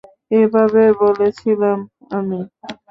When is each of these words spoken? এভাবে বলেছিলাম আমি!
এভাবে 0.39 0.83
বলেছিলাম 1.01 1.77
আমি! 2.11 2.39